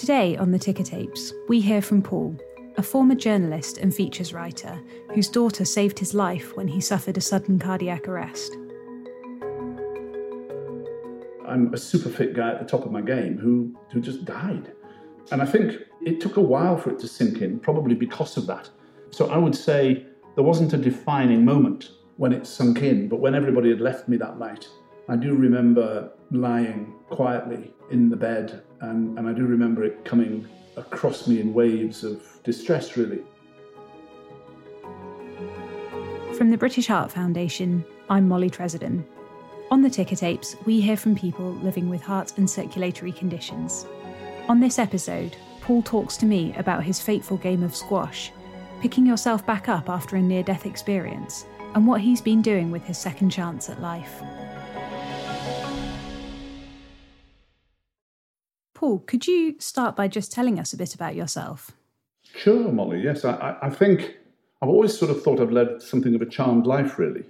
[0.00, 2.34] Today on the Ticker Tapes, we hear from Paul,
[2.78, 4.80] a former journalist and features writer
[5.14, 8.56] whose daughter saved his life when he suffered a sudden cardiac arrest.
[11.46, 14.72] I'm a super fit guy at the top of my game who, who just died.
[15.32, 18.46] And I think it took a while for it to sink in, probably because of
[18.46, 18.70] that.
[19.10, 23.34] So I would say there wasn't a defining moment when it sunk in, but when
[23.34, 24.66] everybody had left me that night,
[25.10, 30.48] I do remember lying quietly in the bed, and, and I do remember it coming
[30.76, 33.22] across me in waves of distress, really.
[36.36, 39.04] From the British Heart Foundation, I'm Molly Tresiden.
[39.70, 43.86] On the ticker tapes, we hear from people living with heart and circulatory conditions.
[44.48, 48.32] On this episode, Paul talks to me about his fateful game of squash,
[48.80, 52.82] picking yourself back up after a near death experience, and what he's been doing with
[52.84, 54.22] his second chance at life.
[58.80, 61.72] Paul, could you start by just telling us a bit about yourself?
[62.22, 63.02] Sure, Molly.
[63.02, 64.16] Yes, I, I think
[64.62, 67.24] I've always sort of thought I've led something of a charmed life, really.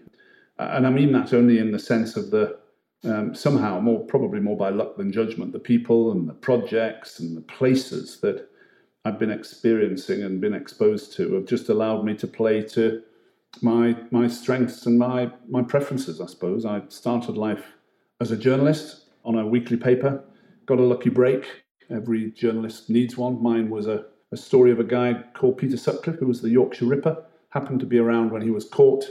[0.60, 2.56] And I mean that only in the sense of the
[3.02, 7.36] um, somehow more, probably more by luck than judgment, the people and the projects and
[7.36, 8.48] the places that
[9.04, 13.02] I've been experiencing and been exposed to have just allowed me to play to
[13.60, 16.20] my my strengths and my my preferences.
[16.20, 17.64] I suppose I started life
[18.20, 20.22] as a journalist on a weekly paper
[20.70, 21.64] got a lucky break.
[21.90, 23.42] Every journalist needs one.
[23.42, 26.84] Mine was a, a story of a guy called Peter Sutcliffe, who was the Yorkshire
[26.84, 29.04] Ripper, happened to be around when he was caught.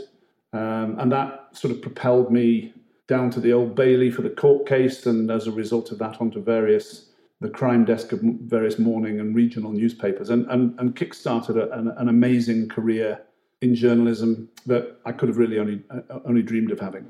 [0.53, 2.73] Um, and that sort of propelled me
[3.07, 6.21] down to the Old Bailey for the court case, and as a result of that,
[6.21, 7.07] onto various
[7.41, 12.07] the crime desk of various morning and regional newspapers, and and, and kickstarted an, an,
[12.07, 13.21] amazing career
[13.61, 17.05] in journalism that I could have really only uh, only dreamed of having.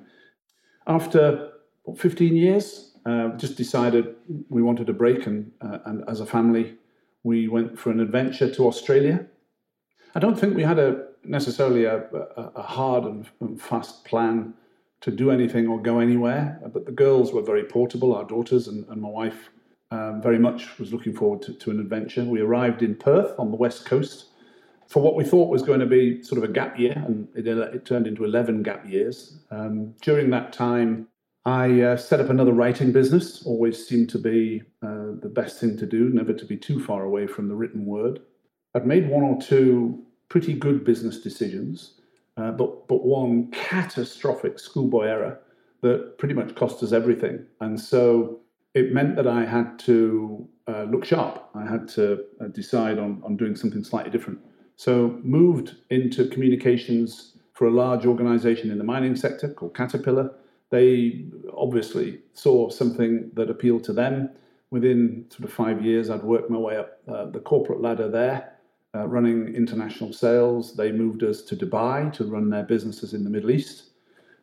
[0.87, 1.51] After
[1.83, 4.15] what, 15 years, uh, just decided
[4.49, 6.75] we wanted a break, and, uh, and as a family,
[7.23, 9.25] we went for an adventure to Australia.
[10.15, 11.97] I don't think we had a necessarily a,
[12.55, 14.53] a, hard and, and, fast plan
[15.01, 18.87] to do anything or go anywhere, but the girls were very portable, our daughters, and,
[18.87, 19.49] and my wife
[19.91, 22.23] um, very much was looking forward to, to an adventure.
[22.23, 24.27] We arrived in Perth on the west coast
[24.87, 27.47] for what we thought was going to be sort of a gap year, and it,
[27.47, 29.39] it turned into 11 gap years.
[29.51, 31.07] Um, during that time,
[31.45, 35.77] I uh, set up another writing business, always seemed to be uh, the best thing
[35.77, 38.19] to do, never to be too far away from the written word.
[38.75, 42.01] I'd made one or two pretty good business decisions,
[42.37, 45.39] uh, but, but one catastrophic schoolboy error
[45.81, 47.45] that pretty much cost us everything.
[47.61, 48.41] And so
[48.73, 51.49] it meant that I had to uh, look sharp.
[51.55, 54.39] I had to uh, decide on, on doing something slightly different.
[54.75, 60.31] So moved into communications for a large organization in the mining sector called Caterpillar
[60.69, 61.25] they
[61.55, 64.29] obviously saw something that appealed to them.
[64.71, 68.53] Within sort of five years, I'd worked my way up uh, the corporate ladder there,
[68.93, 70.75] uh, running international sales.
[70.75, 73.89] They moved us to Dubai to run their businesses in the Middle East.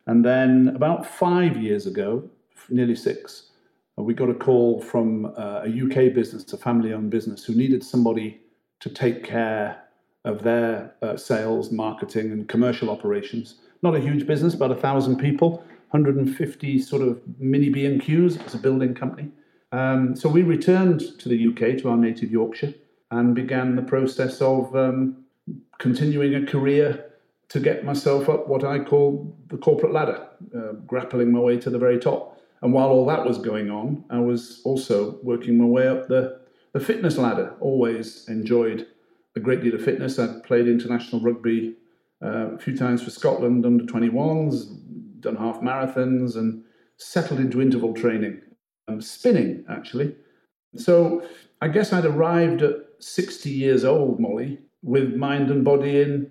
[0.07, 2.29] And then about five years ago,
[2.71, 3.51] nearly six,
[3.99, 7.55] uh, we got a call from uh, a UK business, a family owned business, who
[7.55, 8.41] needed somebody
[8.81, 9.83] to take care
[10.25, 13.57] of their uh, sales, marketing, and commercial operations.
[13.83, 15.65] Not a huge business, about a thousand people,
[16.05, 19.31] 150 sort of mini B&Qs as a building company.
[19.73, 22.75] Um, so we returned to the UK, to our native Yorkshire,
[23.11, 25.25] and began the process of um,
[25.79, 27.05] continuing a career
[27.49, 31.71] to get myself up what I call the corporate ladder, uh, grappling my way to
[31.71, 32.41] the very top.
[32.63, 36.41] And while all that was going on, I was also working my way up the,
[36.73, 37.55] the fitness ladder.
[37.61, 38.87] Always enjoyed
[39.37, 40.19] a great deal of fitness.
[40.19, 41.77] I played international rugby
[42.23, 46.62] uh, a few times for Scotland under 21s, done half marathons and
[46.99, 48.41] settled into interval training,
[48.88, 50.15] um, spinning actually.
[50.77, 51.27] So
[51.60, 56.31] I guess I'd arrived at 60 years old, Molly, with mind and body in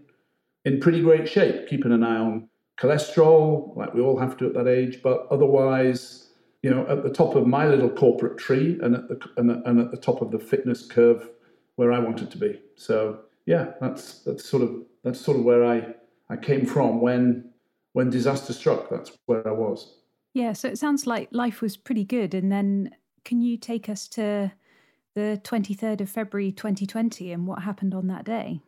[0.65, 4.53] in pretty great shape, keeping an eye on cholesterol, like we all have to at
[4.55, 6.29] that age, but otherwise,
[6.63, 9.79] you know, at the top of my little corporate tree and at the and, and
[9.79, 11.29] at the top of the fitness curve
[11.75, 12.59] where I wanted to be.
[12.75, 15.93] So yeah, that's that's sort of that's sort of where I
[16.29, 17.51] I came from when
[17.95, 19.93] when disaster struck, that's where I was.
[20.33, 22.33] Yeah, so it sounds like life was pretty good.
[22.33, 22.89] And then
[23.23, 24.51] can you take us to
[25.13, 28.59] the 23rd of February 2020 and what happened on that day?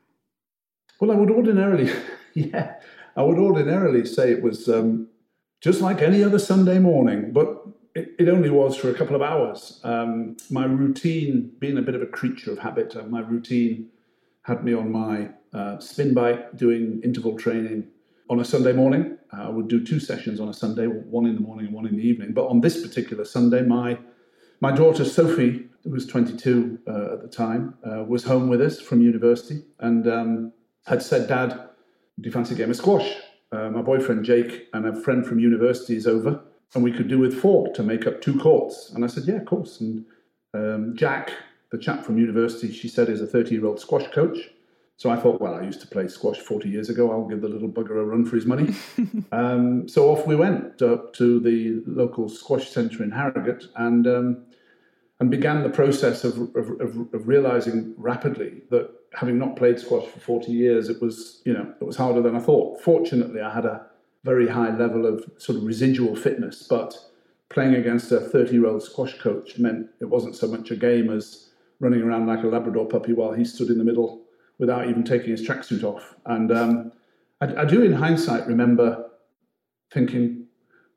[1.01, 1.91] Well, I would ordinarily,
[2.35, 2.75] yeah,
[3.17, 5.09] I would ordinarily say it was um,
[5.59, 9.21] just like any other Sunday morning, but it, it only was for a couple of
[9.21, 9.81] hours.
[9.83, 13.89] Um, my routine, being a bit of a creature of habit, uh, my routine
[14.43, 17.89] had me on my uh, spin bike doing interval training
[18.29, 19.16] on a Sunday morning.
[19.31, 21.97] I would do two sessions on a Sunday, one in the morning and one in
[21.97, 22.33] the evening.
[22.33, 23.99] But on this particular Sunday, my
[24.59, 28.79] my daughter Sophie who was 22 uh, at the time, uh, was home with us
[28.81, 30.51] from university and um,
[30.85, 31.49] had said, Dad,
[32.19, 33.15] do you fancy a game of squash?
[33.51, 36.41] Uh, my boyfriend Jake and a friend from university is over,
[36.75, 38.91] and we could do with four to make up two courts.
[38.93, 39.79] And I said, Yeah, of course.
[39.79, 40.05] And
[40.53, 41.31] um, Jack,
[41.71, 44.37] the chap from university, she said, is a 30 year old squash coach.
[44.97, 47.11] So I thought, well, I used to play squash 40 years ago.
[47.11, 48.73] I'll give the little bugger a run for his money.
[49.31, 54.43] um, so off we went up to the local squash centre in Harrogate and um,
[55.19, 60.05] and began the process of, of, of, of, realizing rapidly that having not played squash
[60.05, 62.81] for 40 years, it was, you know, it was harder than I thought.
[62.81, 63.87] Fortunately, I had a
[64.23, 66.95] very high level of sort of residual fitness, but
[67.49, 71.09] playing against a 30 year old squash coach meant it wasn't so much a game
[71.09, 71.49] as
[71.79, 74.26] running around like a Labrador puppy while he stood in the middle
[74.59, 76.15] without even taking his tracksuit off.
[76.25, 76.91] And um,
[77.41, 79.09] I, I do, in hindsight, remember
[79.93, 80.45] thinking,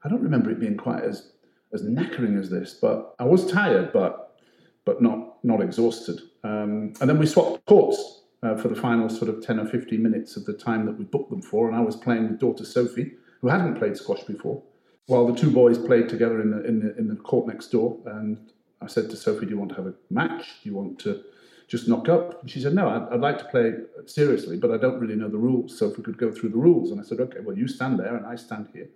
[0.05, 1.33] I don't remember it being quite as
[1.73, 4.39] as knackering as this, but I was tired, but
[4.85, 6.21] but not not exhausted.
[6.43, 10.03] Um, and then we swapped courts uh, for the final sort of ten or fifteen
[10.03, 12.65] minutes of the time that we booked them for, and I was playing with daughter
[12.65, 14.63] Sophie, who hadn't played squash before,
[15.07, 17.99] while the two boys played together in the in the in the court next door.
[18.07, 20.47] And I said to Sophie, "Do you want to have a match?
[20.63, 21.23] Do you want to?"
[21.71, 22.43] Just knock up.
[22.43, 23.73] And she said, No, I'd, I'd like to play
[24.07, 25.79] seriously, but I don't really know the rules.
[25.79, 26.91] So if we could go through the rules.
[26.91, 28.89] And I said, Okay, well, you stand there and I stand here.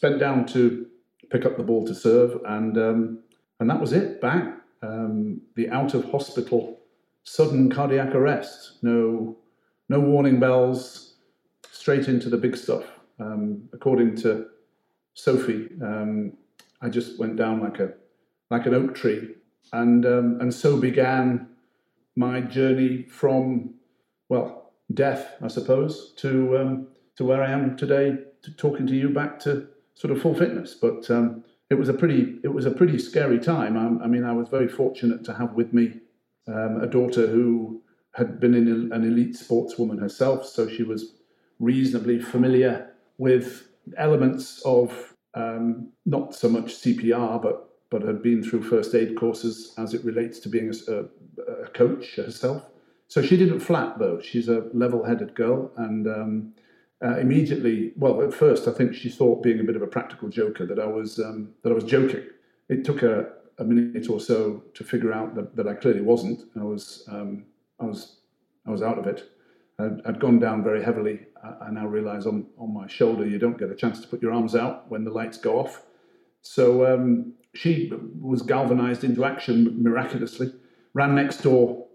[0.00, 0.86] Bent down to
[1.30, 3.18] pick up the ball to serve, and um,
[3.58, 4.20] and that was it.
[4.20, 4.54] Bang!
[4.82, 6.80] Um, the out of hospital
[7.24, 8.78] sudden cardiac arrest.
[8.82, 9.38] No,
[9.88, 11.14] no warning bells.
[11.70, 12.84] Straight into the big stuff.
[13.18, 14.46] Um, according to
[15.14, 16.32] Sophie, um,
[16.80, 17.92] I just went down like a
[18.50, 19.34] like an oak tree,
[19.72, 21.48] and um, and so began
[22.16, 23.74] my journey from
[24.28, 29.08] well death, I suppose, to um, to where I am today, to talking to you
[29.08, 30.74] back to sort of full fitness.
[30.74, 33.76] But um, it was a pretty it was a pretty scary time.
[33.76, 36.00] I, I mean, I was very fortunate to have with me
[36.48, 37.82] um, a daughter who
[38.14, 41.14] had been an elite sportswoman herself, so she was
[41.58, 48.62] reasonably familiar with elements of um, not so much CPR, but but had been through
[48.62, 51.04] first aid courses as it relates to being a,
[51.42, 52.64] a, coach herself.
[53.06, 54.18] So she didn't flat though.
[54.18, 56.54] She's a level-headed girl, and um,
[57.04, 60.30] uh, immediately, well, at first, I think she thought, being a bit of a practical
[60.30, 62.24] joker, that I was um, that I was joking.
[62.70, 63.28] It took a,
[63.58, 66.40] a minute or so to figure out that, that I clearly wasn't.
[66.58, 67.44] I was um,
[67.78, 68.20] I was
[68.66, 69.30] I was out of it.
[69.78, 71.26] I'd, I'd gone down very heavily.
[71.44, 74.22] I, I, now realise on on my shoulder, you don't get a chance to put
[74.22, 75.82] your arms out when the lights go off.
[76.40, 80.52] So um, she was galvanised into action miraculously.
[80.94, 81.86] Ran next door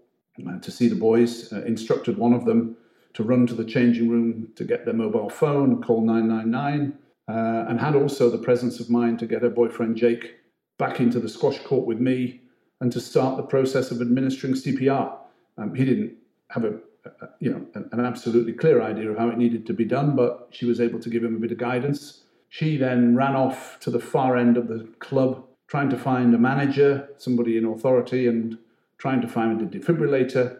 [0.46, 1.52] uh, to see the boys.
[1.52, 2.76] Uh, instructed one of them
[3.14, 6.96] to run to the changing room to get their mobile phone, call 999,
[7.28, 10.36] uh, and had also the presence of mind to get her boyfriend Jake
[10.78, 12.40] back into the squash court with me
[12.80, 15.16] and to start the process of administering CPR.
[15.56, 16.14] Um, he didn't
[16.50, 16.74] have a,
[17.04, 20.14] a you know an, an, absolutely clear idea of how it needed to be done,
[20.14, 22.22] but she was able to give him a bit of guidance.
[22.48, 26.38] She then ran off to the far end of the club, trying to find a
[26.38, 28.58] manager, somebody in authority, and
[28.96, 30.58] trying to find a defibrillator.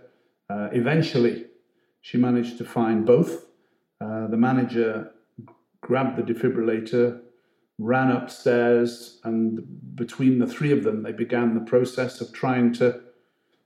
[0.49, 1.47] Uh, eventually,
[2.03, 3.47] she managed to find both.
[4.01, 5.11] Uh, the manager
[5.81, 7.21] grabbed the defibrillator,
[7.79, 9.61] ran upstairs, and
[9.95, 13.01] between the three of them, they began the process of trying to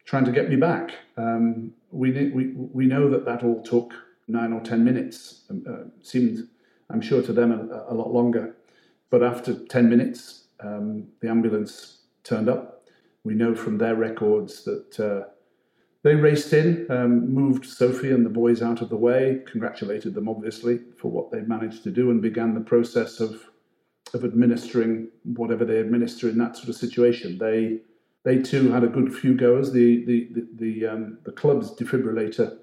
[0.04, 0.90] trying to get me back.
[1.16, 3.92] Um, we, we we know that that all took
[4.28, 5.44] nine or ten minutes.
[5.50, 6.48] Um, uh, seemed,
[6.90, 8.54] I'm sure, to them a, a, lot longer.
[9.10, 12.84] But after ten minutes, um, the ambulance turned up.
[13.24, 15.00] We know from their records that.
[15.00, 15.28] Uh,
[16.04, 20.28] they raced in, um, moved Sophie and the boys out of the way, congratulated them
[20.28, 23.40] obviously for what they managed to do, and began the process of
[24.14, 27.38] of administering whatever they administer in that sort of situation.
[27.38, 27.78] They
[28.24, 29.72] they too had a good few goers.
[29.72, 32.58] The the the the, um, the club's defibrillator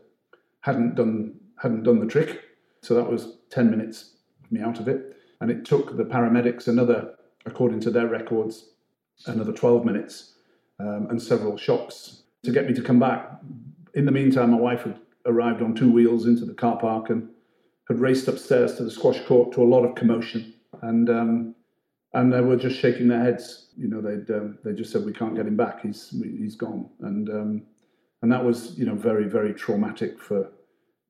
[0.62, 2.41] hadn't done hadn't done the trick,
[2.82, 4.15] so that was ten minutes
[4.51, 7.15] me out of it, and it took the paramedics another,
[7.46, 8.69] according to their records,
[9.25, 10.36] another twelve minutes
[10.79, 13.31] um, and several shocks to get me to come back.
[13.93, 17.29] In the meantime, my wife had arrived on two wheels into the car park and
[17.88, 20.53] had raced upstairs to the squash court to a lot of commotion.
[20.81, 21.55] And um,
[22.13, 23.67] and they were just shaking their heads.
[23.77, 25.81] You know, they'd um, they just said we can't get him back.
[25.81, 26.89] He's he's gone.
[27.01, 27.63] And um,
[28.22, 30.51] and that was you know very very traumatic for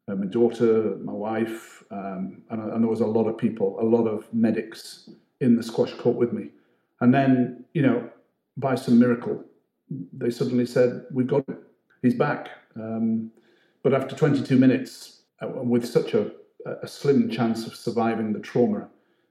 [0.09, 3.83] uh, my daughter, my wife, um, and, and there was a lot of people, a
[3.83, 5.09] lot of medics
[5.41, 6.49] in the squash court with me.
[7.01, 8.09] And then you know,
[8.57, 9.43] by some miracle,
[10.13, 11.59] they suddenly said, We've got him.
[12.01, 12.49] He's back.
[12.75, 13.31] Um,
[13.83, 16.31] but after 22 minutes, uh, with such a,
[16.65, 18.87] a, slim chance of surviving the trauma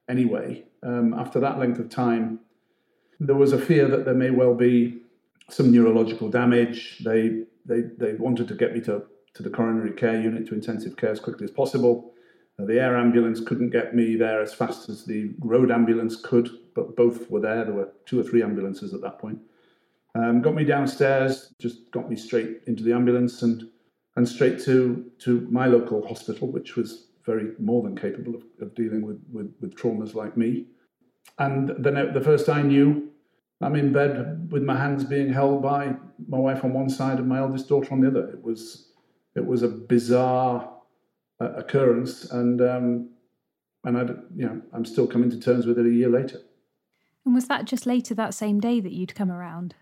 [0.09, 2.41] anyway, um, after that length of time,
[3.21, 5.01] there was a fear that there may well be
[5.51, 6.99] some neurological damage.
[7.05, 9.03] They they they wanted to get me to
[9.35, 12.13] to the coronary care unit to intensive care as quickly as possible.
[12.59, 16.97] The air ambulance couldn't get me there as fast as the road ambulance could, but
[16.97, 17.65] both were there.
[17.65, 19.39] There were two or three ambulances at that point.
[20.17, 23.69] Um, got me downstairs, just got me straight into the ambulance and
[24.17, 28.75] and straight to to my local hospital, which was very more than capable of, of
[28.75, 30.67] dealing with, with, with traumas like me.
[31.39, 33.11] And then the first I knew,
[33.61, 35.95] I'm in bed with my hands being held by
[36.27, 38.29] my wife on one side and my eldest daughter on the other.
[38.31, 38.93] It was
[39.37, 40.78] it was a bizarre
[41.41, 43.11] uh, occurrence, and um,
[43.85, 44.03] and I
[44.35, 46.41] you know I'm still coming to terms with it a year later.
[47.25, 49.75] And was that just later that same day that you'd come around?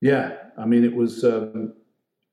[0.00, 1.24] Yeah, I mean it was.
[1.24, 1.74] Um,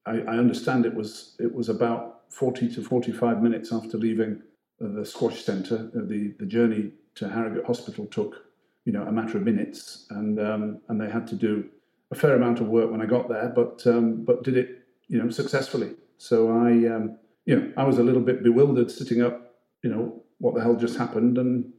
[0.06, 4.42] I, I understand it was it was about forty to forty five minutes after leaving
[4.80, 5.90] the squash centre.
[5.96, 8.46] Uh, the the journey to Harrogate Hospital took
[8.86, 11.66] you know a matter of minutes, and um, and they had to do
[12.12, 15.22] a fair amount of work when I got there, but um, but did it you
[15.22, 15.96] know successfully.
[16.18, 19.56] So I um, you know I was a little bit bewildered sitting up.
[19.84, 21.72] You know what the hell just happened, and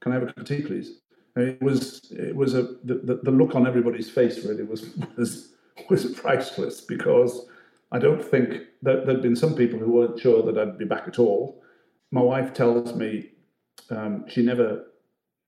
[0.00, 1.00] can I have a cup of tea, please?
[1.36, 5.52] it was it was a the, the, the look on everybody's face really was was
[5.90, 7.46] was priceless because
[7.92, 11.06] I don't think that there'd been some people who weren't sure that I'd be back
[11.06, 11.62] at all.
[12.10, 13.30] My wife tells me
[13.90, 14.86] um, she never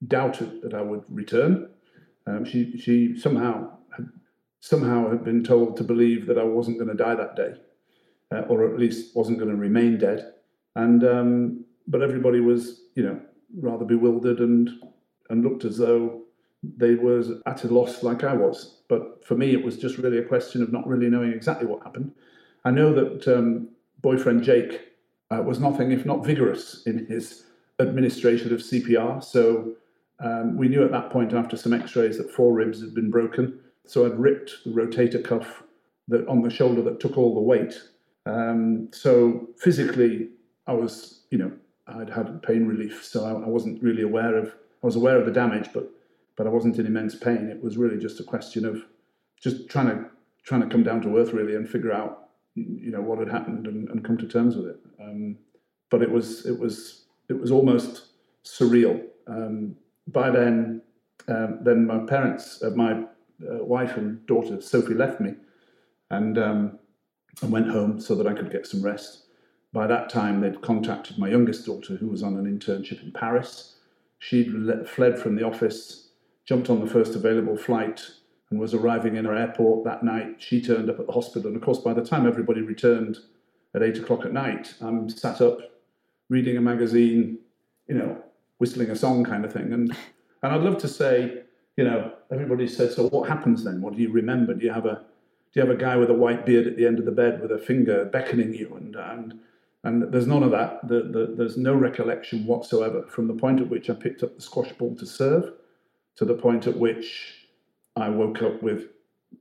[0.07, 1.71] doubted that I would return.
[2.27, 4.09] Um, she she somehow had,
[4.61, 7.55] somehow had been told to believe that I wasn't going to die that day,
[8.33, 10.33] uh, or at least wasn't going to remain dead.
[10.75, 13.21] And um, but everybody was you know
[13.61, 14.71] rather bewildered and
[15.31, 16.23] and looked as though
[16.77, 18.83] they were at a loss like I was.
[18.89, 21.83] But for me, it was just really a question of not really knowing exactly what
[21.83, 22.13] happened.
[22.65, 23.69] I know that um,
[24.03, 24.81] boyfriend Jake
[25.31, 27.45] uh, was nothing if not vigorous in his
[27.79, 29.23] administration of CPR.
[29.23, 29.75] So
[30.21, 33.61] um, we knew at that point, after some X-rays, that four ribs had been broken.
[33.85, 35.63] So I'd ripped the rotator cuff
[36.09, 37.81] that on the shoulder that took all the weight.
[38.27, 40.31] Um, so physically,
[40.67, 41.53] I was, you know,
[41.87, 44.53] I'd had pain relief, so I, I wasn't really aware of
[44.83, 45.91] I was aware of the damage, but
[46.37, 47.49] but I wasn't in immense pain.
[47.49, 48.85] It was really just a question of
[49.41, 50.11] just trying to
[50.45, 53.67] trying to come down to earth really and figure out you know what had happened
[53.67, 54.81] and, and come to terms with it.
[55.01, 55.39] Um,
[55.91, 58.09] but it was it was it was almost
[58.45, 59.03] surreal.
[59.27, 59.77] Um,
[60.09, 60.83] by then,
[61.29, 65.35] um, then my parents, uh, my uh, wife and daughter Sophie left me,
[66.11, 66.79] and um,
[67.43, 69.25] and went home so that I could get some rest.
[69.73, 73.77] By that time, they'd contacted my youngest daughter, who was on an internship in Paris,
[74.19, 74.53] She'd
[74.87, 76.09] fled from the office,
[76.45, 78.03] jumped on the first available flight,
[78.51, 80.37] and was arriving in our airport that night.
[80.39, 81.49] She turned up at the hospital.
[81.49, 83.19] And of course, by the time everybody returned
[83.75, 85.59] at eight o'clock at night, I'm sat up
[86.29, 87.39] reading a magazine,
[87.89, 88.23] you know,
[88.59, 89.73] whistling a song kind of thing.
[89.73, 89.97] And,
[90.43, 91.43] and I'd love to say,
[91.77, 93.83] you know, everybody said, so what happens then?
[93.83, 94.55] What do you remember?
[94.55, 95.05] Do you have a,
[95.61, 97.51] you have a guy with a white beard at the end of the bed with
[97.51, 98.75] a finger beckoning you?
[98.77, 99.41] And, and
[99.87, 100.87] and there's none of that.
[100.89, 104.43] The, the, there's no recollection whatsoever from the point at which I picked up the
[104.43, 105.53] squash ball to serve
[106.17, 107.47] to the point at which
[107.95, 108.89] I woke up with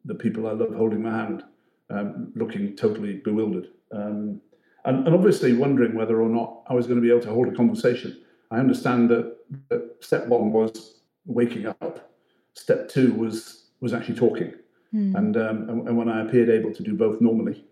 [0.06, 1.44] the people I love holding my hand,
[1.90, 3.70] um, looking totally bewildered.
[3.92, 4.40] Um,
[4.86, 7.48] and, and, obviously wondering whether or not I was going to be able to hold
[7.48, 8.22] a conversation.
[8.52, 9.38] I understand that,
[9.70, 12.12] that step one was waking up.
[12.54, 14.54] Step two was was actually talking.
[14.96, 15.16] Mm.
[15.16, 17.66] And, um, and, and when I appeared able to do both normally,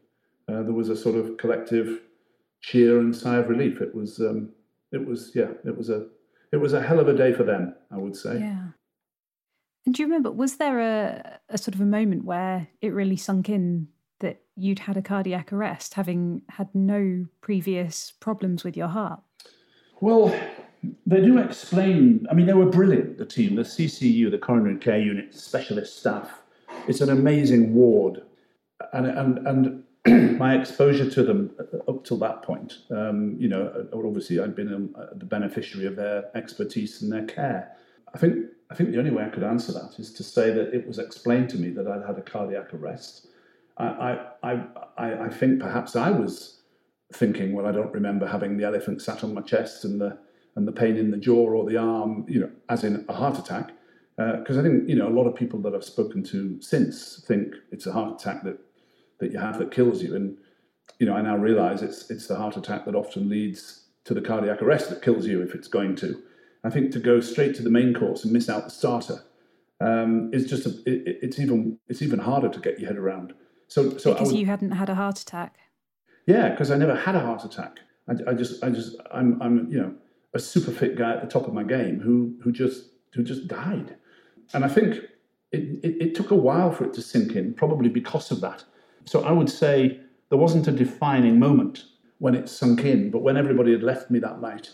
[0.50, 2.01] uh, there was a sort of collective
[2.62, 3.82] cheer and sigh of relief.
[3.82, 4.50] It was, um,
[4.92, 6.08] it was, yeah, it was a,
[6.51, 8.39] it was a hell of a day for them, I would say.
[8.39, 8.68] Yeah.
[9.86, 13.18] And do you remember, was there a, a sort of a moment where it really
[13.18, 13.88] sunk in
[14.20, 19.22] that you'd had a cardiac arrest, having had no previous problems with your heart?
[20.00, 20.38] Well,
[21.06, 22.25] they do explain.
[22.30, 23.18] I mean, they were brilliant.
[23.18, 26.42] The team, the CCU, the coronary care unit, specialist staff.
[26.87, 28.23] It's an amazing ward,
[28.91, 29.83] and and and
[30.39, 31.55] my exposure to them
[31.87, 36.25] up till that point, um, you know, obviously I'd been uh, the beneficiary of their
[36.35, 37.71] expertise and their care.
[38.13, 40.73] I think I think the only way I could answer that is to say that
[40.73, 43.27] it was explained to me that I'd had a cardiac arrest.
[43.77, 44.63] I I
[44.97, 46.61] I, I think perhaps I was
[47.13, 50.17] thinking, well, I don't remember having the elephant sat on my chest and the
[50.55, 53.39] and the pain in the jaw or the arm, you know, as in a heart
[53.39, 53.71] attack.
[54.15, 57.24] Because uh, I think you know a lot of people that I've spoken to since
[57.27, 58.60] think it's a heart attack that
[59.20, 60.15] that you have that kills you.
[60.15, 60.38] And
[61.00, 64.22] you know, I now realise it's it's the heart attack that often leads to the
[64.22, 66.22] cardiac arrest that kills you if it's going to.
[66.63, 69.24] I think to go straight to the main course and miss out the starter
[69.82, 73.34] um, is just a, it, it's even it's even harder to get your head around.
[73.67, 75.58] So, so because you hadn't had a heart attack.
[76.25, 77.79] Yeah, because I never had a heart attack.
[78.08, 79.93] I, I, just I just I'm I'm you know
[80.34, 83.48] a super fit guy at the top of my game who who just who just
[83.48, 83.96] died,
[84.53, 84.95] and I think
[85.51, 88.63] it, it, it took a while for it to sink in, probably because of that.
[89.05, 91.85] So I would say there wasn't a defining moment
[92.19, 94.71] when it sunk in, but when everybody had left me that night,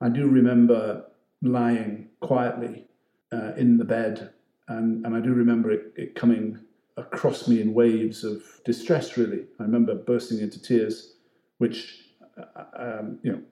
[0.00, 1.04] I do remember
[1.42, 2.86] lying quietly
[3.32, 4.30] uh, in the bed,
[4.68, 6.58] and, and I do remember it, it coming
[6.96, 9.44] across me in waves of distress, really.
[9.58, 11.16] I remember bursting into tears,
[11.58, 12.04] which,
[12.38, 13.42] uh, um, you know,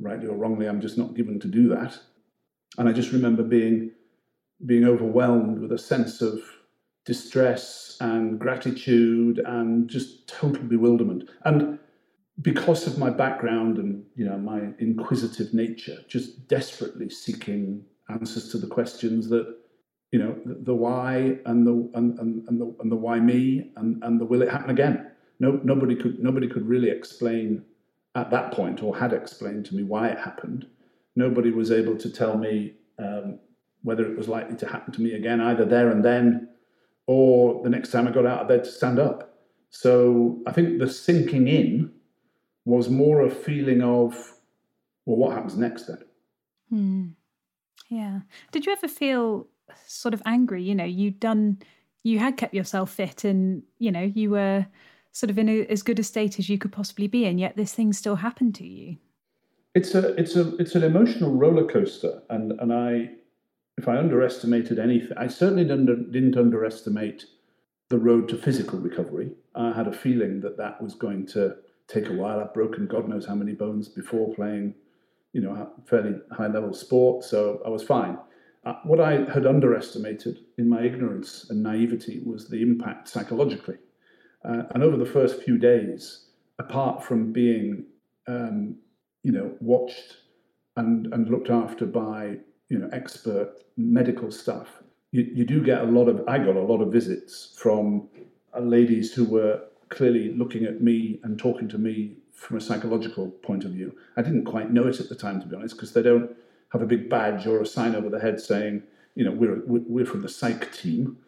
[0.00, 1.98] rightly or wrongly, I'm just not given to do that.
[2.78, 3.92] And I just remember being
[4.64, 6.40] being overwhelmed with a sense of
[7.04, 11.28] distress and gratitude and just total bewilderment.
[11.44, 11.78] And
[12.42, 18.58] because of my background and you know my inquisitive nature, just desperately seeking answers to
[18.58, 19.56] the questions that
[20.12, 23.72] you know the, the why and the and, and, and the and the why me
[23.76, 25.10] and, and the will it happen again.
[25.38, 27.64] No, nobody could nobody could really explain
[28.14, 30.66] at that point or had explained to me why it happened.
[31.14, 33.38] Nobody was able to tell me um,
[33.86, 36.48] whether it was likely to happen to me again, either there and then
[37.06, 39.38] or the next time I got out of bed to stand up.
[39.70, 41.92] So I think the sinking in
[42.64, 44.12] was more a feeling of,
[45.04, 45.98] well, what happens next then?
[46.68, 47.06] Hmm.
[47.88, 48.20] Yeah.
[48.50, 49.46] Did you ever feel
[49.86, 50.64] sort of angry?
[50.64, 51.60] You know, you'd done,
[52.02, 54.66] you had kept yourself fit and, you know, you were
[55.12, 57.56] sort of in a, as good a state as you could possibly be, and yet
[57.56, 58.96] this thing still happened to you.
[59.76, 63.10] It's a, it's a, it's an emotional roller coaster, and and I
[63.78, 67.26] if I underestimated anything, I certainly didn't, didn't underestimate
[67.88, 69.32] the road to physical recovery.
[69.54, 71.56] I had a feeling that that was going to
[71.88, 72.40] take a while.
[72.40, 74.74] I've broken God knows how many bones before playing,
[75.32, 78.18] you know, fairly high level sport, so I was fine.
[78.64, 83.76] Uh, what I had underestimated in my ignorance and naivety was the impact psychologically.
[84.44, 86.26] Uh, and over the first few days,
[86.58, 87.84] apart from being,
[88.26, 88.76] um,
[89.22, 90.16] you know, watched
[90.76, 94.82] and, and looked after by you know expert medical stuff,
[95.12, 96.22] you, you do get a lot of.
[96.28, 98.08] I got a lot of visits from
[98.54, 103.30] uh, ladies who were clearly looking at me and talking to me from a psychological
[103.30, 103.96] point of view.
[104.16, 106.30] I didn't quite know it at the time, to be honest, because they don't
[106.70, 108.82] have a big badge or a sign over the head saying,
[109.14, 111.18] you know, we're we're from the psych team.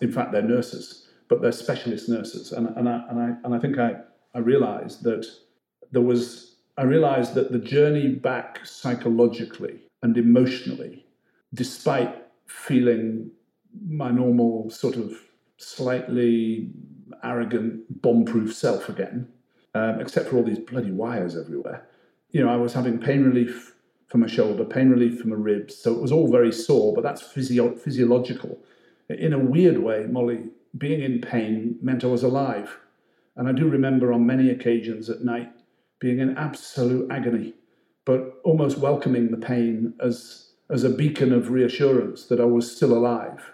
[0.00, 3.58] In fact, they're nurses, but they're specialist nurses, and and I and I and I
[3.58, 3.96] think I
[4.34, 5.26] I realised that
[5.92, 6.54] there was.
[6.78, 11.04] I realised that the journey back psychologically and emotionally,
[11.52, 13.28] despite feeling
[13.88, 15.12] my normal sort of
[15.56, 16.70] slightly
[17.24, 19.26] arrogant, bomb-proof self again,
[19.74, 21.88] um, except for all these bloody wires everywhere.
[22.30, 23.74] You know, I was having pain relief
[24.06, 26.94] from my shoulder, pain relief from my ribs, so it was all very sore.
[26.94, 28.60] But that's physio- physiological.
[29.08, 30.44] In a weird way, Molly,
[30.78, 32.78] being in pain meant I was alive,
[33.34, 35.50] and I do remember on many occasions at night
[35.98, 37.54] being in absolute agony
[38.06, 42.96] but almost welcoming the pain as, as a beacon of reassurance that I was still
[42.96, 43.52] alive.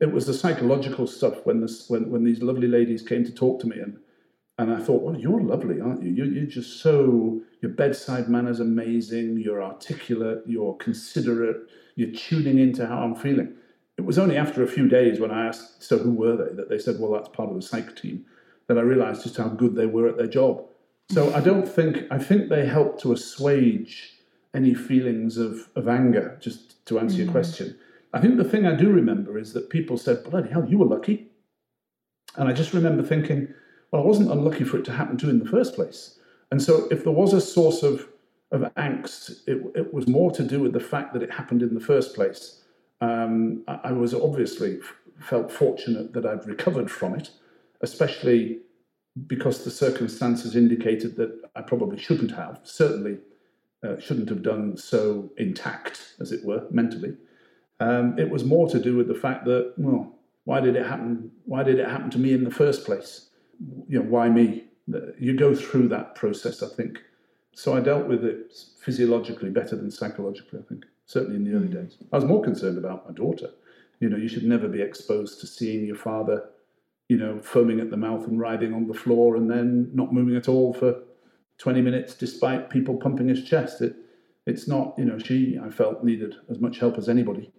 [0.00, 3.60] It was the psychological stuff when, this, when, when these lovely ladies came to talk
[3.60, 3.98] to me, and,
[4.56, 6.12] and I thought, well, you're lovely, aren't you?
[6.12, 12.86] You're, you're just so, your bedside manner's amazing, you're articulate, you're considerate, you're tuning into
[12.86, 13.54] how I'm feeling.
[13.96, 16.54] It was only after a few days when I asked, so who were they?
[16.54, 18.24] That they said, well, that's part of the psych team,
[18.68, 20.64] that I realized just how good they were at their job.
[21.10, 24.18] So I don't think I think they help to assuage
[24.54, 27.24] any feelings of, of anger, just to answer mm.
[27.24, 27.76] your question.
[28.12, 30.86] I think the thing I do remember is that people said, Bloody hell, you were
[30.86, 31.28] lucky.
[32.36, 33.48] And I just remember thinking,
[33.90, 36.18] well, I wasn't unlucky for it to happen to in the first place.
[36.50, 38.06] And so if there was a source of,
[38.52, 41.74] of angst, it, it was more to do with the fact that it happened in
[41.74, 42.62] the first place.
[43.00, 44.78] Um, I, I was obviously
[45.20, 47.30] felt fortunate that I'd recovered from it,
[47.80, 48.60] especially
[49.26, 53.18] because the circumstances indicated that I probably shouldn't have, certainly
[53.82, 57.16] uh, shouldn't have done so intact, as it were, mentally.
[57.80, 61.30] Um, it was more to do with the fact that, well, why did it happen?
[61.44, 63.28] Why did it happen to me in the first place?
[63.88, 64.64] You know, why me?
[65.18, 66.98] You go through that process, I think.
[67.52, 71.68] So I dealt with it physiologically better than psychologically, I think, certainly in the early
[71.68, 71.98] days.
[72.12, 73.50] I was more concerned about my daughter.
[74.00, 76.48] You know, you should never be exposed to seeing your father
[77.08, 80.36] you know, foaming at the mouth and writhing on the floor and then not moving
[80.36, 81.02] at all for
[81.58, 83.80] 20 minutes despite people pumping his chest.
[83.80, 83.96] It,
[84.46, 87.52] it's not, you know, she, I felt, needed as much help as anybody.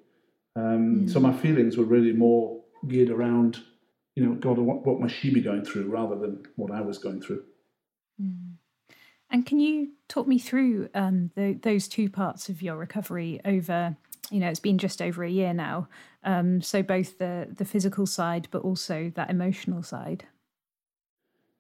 [0.55, 1.09] Um, mm.
[1.11, 3.59] So my feelings were really more geared around,
[4.15, 6.97] you know, God, what, what must she be going through rather than what I was
[6.97, 7.43] going through.
[8.21, 8.53] Mm.
[9.31, 13.95] And can you talk me through um, the, those two parts of your recovery over
[14.31, 15.87] you know it's been just over a year now
[16.23, 20.25] um, so both the the physical side but also that emotional side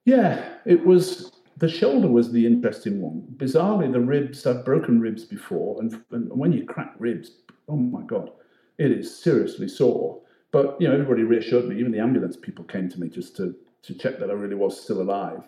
[0.05, 5.25] yeah it was the shoulder was the interesting one bizarrely the ribs i've broken ribs
[5.25, 7.31] before and, and when you crack ribs
[7.67, 8.31] oh my god
[8.77, 11.79] it is seriously sore But you know, everybody reassured me.
[11.79, 14.81] Even the ambulance people came to me just to to check that I really was
[14.81, 15.43] still alive.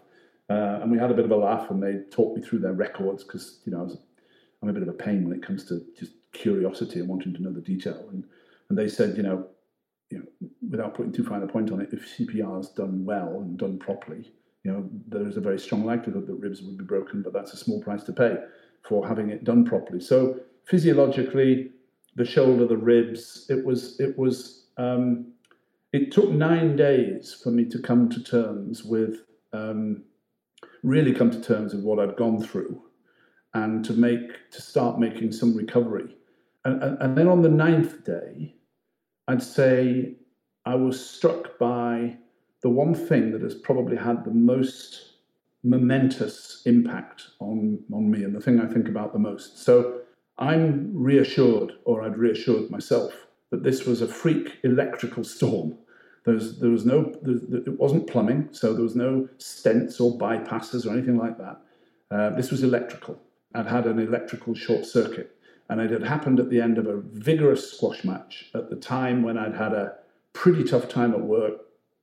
[0.49, 2.73] Uh, and we had a bit of a laugh, and they talked me through their
[2.73, 3.97] records because you know I was,
[4.61, 7.41] I'm a bit of a pain when it comes to just curiosity and wanting to
[7.41, 8.07] know the detail.
[8.11, 8.23] And
[8.69, 9.47] and they said, you know,
[10.09, 13.39] you know, without putting too fine a point on it, if CPR is done well
[13.41, 14.31] and done properly,
[14.63, 17.53] you know, there is a very strong likelihood that ribs would be broken, but that's
[17.53, 18.37] a small price to pay
[18.87, 19.99] for having it done properly.
[19.99, 21.71] So physiologically,
[22.15, 25.33] the shoulder, the ribs, it was it was um,
[25.93, 30.03] it took nine days for me to come to terms with um,
[30.83, 32.81] really come to terms with what I'd gone through
[33.53, 36.15] and to make to start making some recovery.
[36.65, 38.55] And, and, and then on the ninth day,
[39.27, 40.15] I'd say
[40.65, 42.17] I was struck by
[42.61, 45.13] the one thing that has probably had the most
[45.63, 49.63] momentous impact on, on me and the thing I think about the most.
[49.63, 50.01] So
[50.37, 53.13] I'm reassured, or I'd reassured myself,
[53.51, 55.77] that this was a freak electrical storm.
[56.25, 60.85] There's, there was no, there, it wasn't plumbing, so there was no stents or bypasses
[60.85, 61.61] or anything like that.
[62.09, 63.19] Uh, this was electrical.
[63.53, 65.35] I'd had an electrical short circuit,
[65.71, 69.23] and it had happened at the end of a vigorous squash match at the time
[69.23, 69.95] when I'd had a
[70.33, 71.61] pretty tough time at work,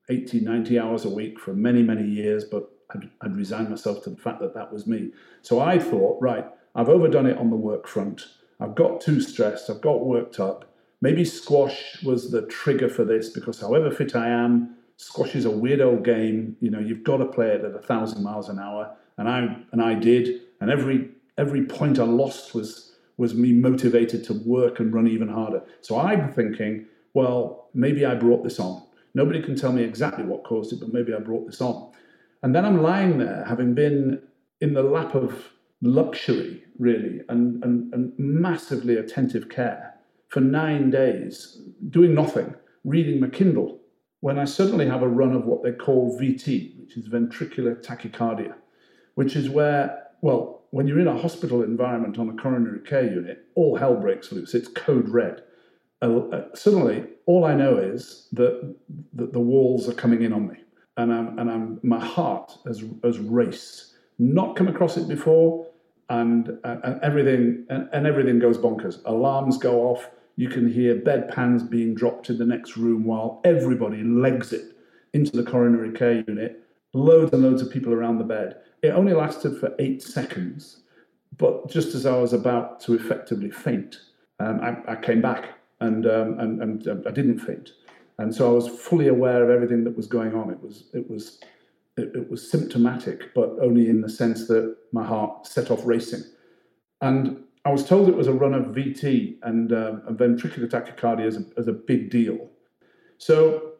[0.09, 4.11] 80, 90 hours a week for many, many years, but I'd, I'd resigned myself to
[4.11, 5.11] the fact that that was me.
[5.43, 8.29] So I thought, right, I've overdone it on the work front.
[8.59, 9.69] I've got too stressed.
[9.69, 10.73] I've got worked up.
[11.03, 15.51] Maybe squash was the trigger for this because, however fit I am, squash is a
[15.51, 16.57] weird old game.
[16.61, 19.59] You know, you've got to play it at a thousand miles an hour, and I
[19.73, 20.41] and I did.
[20.61, 22.88] And every every point I lost was
[23.19, 25.63] was me motivated to work and run even harder.
[25.83, 28.83] So I'm thinking, well, maybe I brought this on.
[29.15, 31.93] Nobody can tell me exactly what caused it, but maybe I brought this on.
[32.43, 34.23] And then I'm lying there, having been
[34.61, 35.51] in the lap of
[35.83, 39.95] luxury, really, and, and, and massively attentive care
[40.29, 42.55] for nine days, doing nothing,
[42.85, 43.81] reading my Kindle,
[44.21, 48.55] when I suddenly have a run of what they call VT, which is ventricular tachycardia,
[49.15, 53.47] which is where, well, when you're in a hospital environment on a coronary care unit,
[53.55, 54.55] all hell breaks loose.
[54.55, 55.43] It's code red.
[56.01, 58.75] Uh, uh, suddenly, all I know is that,
[59.15, 60.57] that the walls are coming in on me
[60.99, 63.95] and I'm, and I'm, my heart has, has raced.
[64.19, 65.67] Not come across it before,
[66.11, 68.99] and, and everything and, and everything goes bonkers.
[69.05, 70.11] Alarms go off.
[70.37, 74.77] You can hear bedpans being dropped in the next room while everybody legs it
[75.13, 76.63] into the coronary care unit.
[76.95, 78.57] Loads and loads of people around the bed.
[78.83, 80.81] It only lasted for eight seconds,
[81.37, 83.97] but just as I was about to effectively faint,
[84.41, 85.49] um, I, I, came back
[85.81, 87.73] and, um, and, and I didn't faint
[88.19, 90.51] and so I was fully aware of everything that was going on.
[90.51, 91.41] It was it was
[91.97, 96.23] it, it, was symptomatic, but only in the sense that my heart set off racing.
[97.01, 101.27] And I was told it was a run of VT and, um, and ventricular tachycardia
[101.27, 102.51] is a, is a big deal.
[103.19, 103.73] So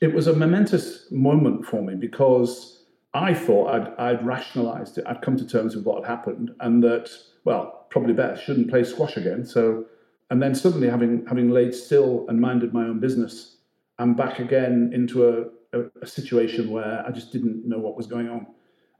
[0.00, 5.04] it was a momentous moment for me because I thought I'd, I'd rationalized it.
[5.06, 7.10] I'd come to terms with what had happened and that,
[7.44, 9.44] well, probably better, shouldn't play squash again.
[9.44, 9.84] So,
[10.30, 13.56] and then suddenly having, having laid still and minded my own business,
[13.98, 18.06] I'm back again into a, a, a, situation where I just didn't know what was
[18.06, 18.46] going on.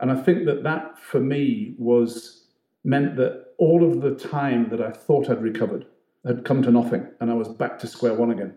[0.01, 2.49] And I think that that for me was
[2.85, 5.87] meant that all of the time that I thought I'd recovered
[6.27, 8.55] had come to nothing and I was back to square one again.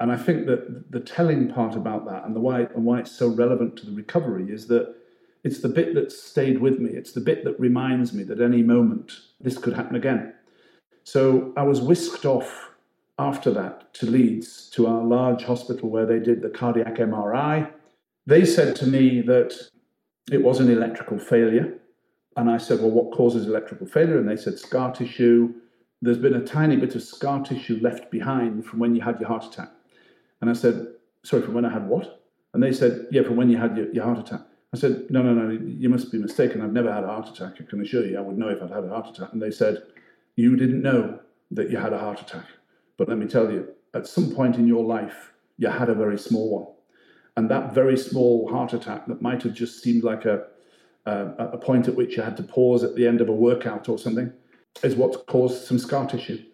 [0.00, 3.16] And I think that the telling part about that and the why and why it's
[3.16, 4.94] so relevant to the recovery is that
[5.44, 6.90] it's the bit that stayed with me.
[6.90, 10.34] It's the bit that reminds me that any moment this could happen again.
[11.04, 12.70] So I was whisked off
[13.18, 17.70] after that to Leeds, to our large hospital where they did the cardiac MRI.
[18.26, 19.54] They said to me that
[20.32, 21.74] it was an electrical failure.
[22.36, 24.18] And I said, Well, what causes electrical failure?
[24.18, 25.54] And they said, Scar tissue.
[26.02, 29.28] There's been a tiny bit of scar tissue left behind from when you had your
[29.28, 29.70] heart attack.
[30.44, 30.88] And I said,
[31.22, 32.22] Sorry, from when I had what?
[32.52, 34.42] And they said, Yeah, from when you had your, your heart attack.
[34.74, 36.60] I said, No, no, no, you must be mistaken.
[36.60, 37.54] I've never had a heart attack.
[37.58, 39.32] I can assure you, I would know if I'd had a heart attack.
[39.32, 39.84] And they said,
[40.36, 41.18] You didn't know
[41.52, 42.44] that you had a heart attack.
[42.98, 46.18] But let me tell you, at some point in your life, you had a very
[46.18, 46.74] small one.
[47.38, 50.44] And that very small heart attack that might have just seemed like a,
[51.06, 53.88] a, a point at which you had to pause at the end of a workout
[53.88, 54.30] or something
[54.82, 56.44] is what caused some scar tissue.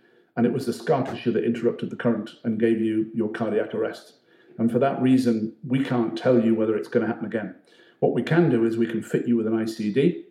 [0.41, 3.75] And it was the scar tissue that interrupted the current and gave you your cardiac
[3.75, 4.15] arrest.
[4.57, 7.57] And for that reason, we can't tell you whether it's going to happen again.
[7.99, 10.23] What we can do is we can fit you with an ICD,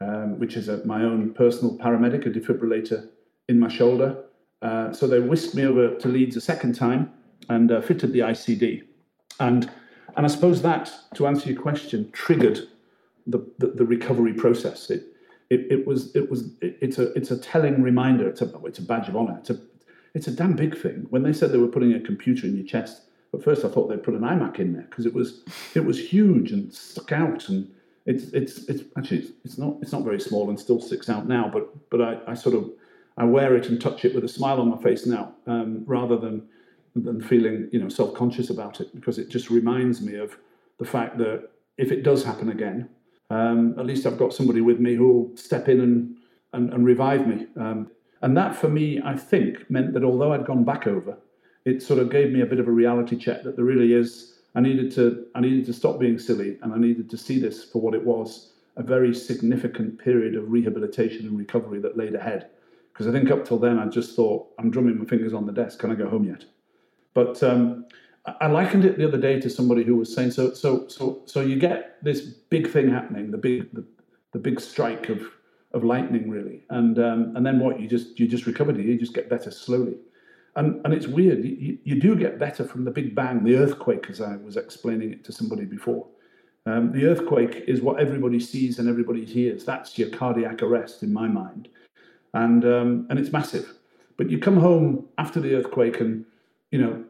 [0.00, 3.10] um, which is a, my own personal paramedic, a defibrillator
[3.50, 4.24] in my shoulder,
[4.62, 7.12] uh, so they whisked me over to Leeds a second time
[7.50, 8.84] and uh, fitted the ICD.
[9.38, 9.70] And,
[10.16, 12.68] and I suppose that, to answer your question, triggered
[13.26, 14.88] the, the, the recovery process.
[14.88, 15.04] It,
[15.50, 18.28] it, it was, it was, it, it's, a, it's a telling reminder.
[18.28, 19.36] It's a, it's a badge of honor.
[19.40, 19.58] It's a,
[20.14, 21.06] it's a damn big thing.
[21.10, 23.02] When they said they were putting a computer in your chest,
[23.34, 25.42] At first, I thought they'd put an iMac in there because it was
[25.74, 27.70] it was huge and stuck out, and
[28.06, 31.50] it's it's it's actually it's not it's not very small and still sticks out now.
[31.52, 32.70] But but I, I sort of
[33.18, 36.16] I wear it and touch it with a smile on my face now, um, rather
[36.16, 36.48] than
[36.96, 40.36] than feeling you know self conscious about it because it just reminds me of
[40.78, 42.88] the fact that if it does happen again,
[43.30, 46.16] um, at least I've got somebody with me who'll step in and
[46.54, 47.46] and, and revive me.
[47.56, 47.90] Um,
[48.22, 51.16] and that for me, I think, meant that although I'd gone back over,
[51.66, 54.38] it sort of gave me a bit of a reality check that there really is.
[54.54, 57.64] I needed to I needed to stop being silly, and I needed to see this
[57.64, 62.48] for what it was a very significant period of rehabilitation and recovery that laid ahead.
[62.92, 65.52] Because I think up till then, I just thought, I'm drumming my fingers on the
[65.52, 65.80] desk.
[65.80, 66.44] Can I go home yet?
[67.12, 67.86] But um,
[68.40, 71.40] I likened it the other day to somebody who was saying, so, so, so, so
[71.40, 73.84] you get this big thing happening, the big, the,
[74.32, 75.22] the big strike of
[75.72, 76.62] of lightning, really.
[76.70, 77.80] And um, and then what?
[77.80, 78.72] You just you just recover.
[78.72, 79.96] You just get better slowly.
[80.56, 81.44] And and it's weird.
[81.44, 85.12] You, you do get better from the big bang, the earthquake, as I was explaining
[85.12, 86.06] it to somebody before.
[86.66, 89.64] Um, the earthquake is what everybody sees and everybody hears.
[89.64, 91.68] That's your cardiac arrest in my mind,
[92.34, 93.74] and um, and it's massive.
[94.16, 96.24] But you come home after the earthquake, and
[96.70, 97.04] you know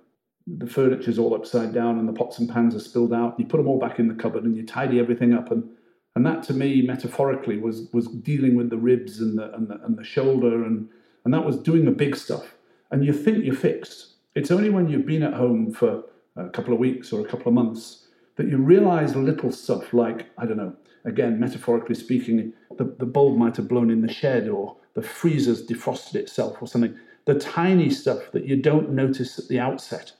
[0.57, 3.39] the furniture's all upside down, and the pots and pans are spilled out.
[3.39, 5.69] You put them all back in the cupboard, and you tidy everything up, and
[6.15, 9.81] and that to me, metaphorically, was was dealing with the ribs and the and the,
[9.85, 10.89] and the shoulder, and
[11.25, 12.55] and that was doing the big stuff.
[12.91, 14.15] And you think you're fixed.
[14.35, 16.05] It's only when you've been at home for
[16.37, 18.07] a couple of weeks or a couple of months
[18.37, 20.75] that you realize little stuff like I don't know.
[21.05, 25.67] Again, metaphorically speaking, the, the bulb might have blown in the shed, or the freezer's
[25.67, 26.97] defrosted itself, or something.
[27.25, 30.13] The tiny stuff that you don't notice at the outset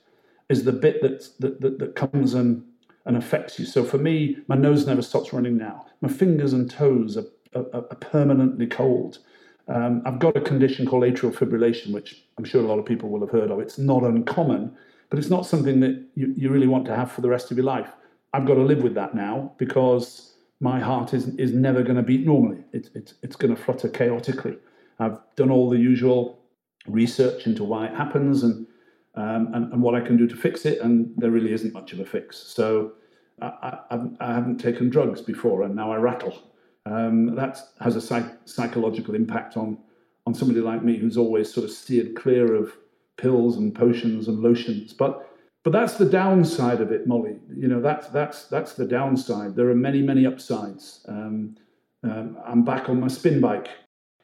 [0.49, 2.63] is the bit that that, that, that comes and
[3.05, 3.65] and affects you.
[3.65, 5.85] So for me, my nose never stops running now.
[6.01, 9.19] My fingers and toes are, are, are permanently cold.
[9.67, 13.09] Um, I've got a condition called atrial fibrillation, which I'm sure a lot of people
[13.09, 13.59] will have heard of.
[13.59, 14.75] It's not uncommon,
[15.09, 17.57] but it's not something that you, you really want to have for the rest of
[17.57, 17.89] your life.
[18.33, 22.03] I've got to live with that now because my heart is, is never going to
[22.03, 22.63] beat normally.
[22.73, 24.57] It's, it's, it's going to flutter chaotically.
[24.99, 26.39] I've done all the usual
[26.87, 28.67] research into why it happens and,
[29.15, 31.93] um, and, and what I can do to fix it, and there really isn't much
[31.93, 32.37] of a fix.
[32.37, 32.93] So
[33.41, 36.37] I, I, I haven't taken drugs before, and now I rattle.
[36.85, 39.77] Um, that has a psych- psychological impact on
[40.25, 42.73] on somebody like me who's always sort of steered clear of
[43.17, 44.93] pills and potions and lotions.
[44.93, 45.27] But
[45.63, 47.37] but that's the downside of it, Molly.
[47.55, 49.55] You know that's that's that's the downside.
[49.55, 51.05] There are many many upsides.
[51.07, 51.55] Um,
[52.03, 53.67] um, I'm back on my spin bike.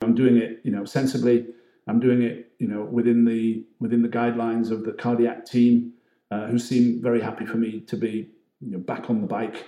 [0.01, 1.47] I'm doing it, you know, sensibly.
[1.87, 5.93] I'm doing it, you know, within the within the guidelines of the cardiac team,
[6.31, 8.29] uh, who seem very happy for me to be
[8.61, 9.65] you know, back on the bike.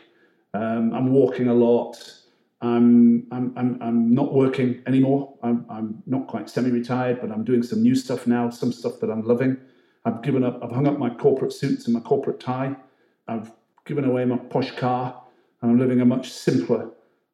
[0.54, 1.98] Um, I'm walking a lot.
[2.62, 5.38] I'm, I'm, I'm, I'm not working anymore.
[5.44, 9.00] I'm, I'm not quite semi retired, but I'm doing some new stuff now, some stuff
[9.02, 9.58] that I'm loving.
[10.06, 12.76] I've given up, I've hung up my corporate suits and my corporate tie.
[13.28, 13.52] I've
[13.86, 15.22] given away my posh car,
[15.62, 16.90] and I'm living a much simpler,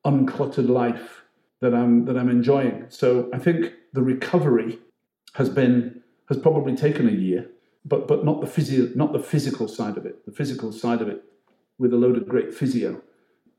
[0.06, 1.23] uncluttered life
[1.64, 2.86] that I'm, that I'm enjoying.
[2.90, 4.80] So I think the recovery
[5.34, 7.50] has been, has probably taken a year,
[7.84, 10.26] but, but not, the physio, not the physical side of it.
[10.26, 11.24] The physical side of it
[11.78, 13.02] with a load of great physio.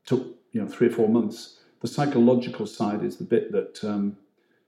[0.05, 1.59] Took you know three or four months.
[1.81, 4.17] The psychological side is the bit that um,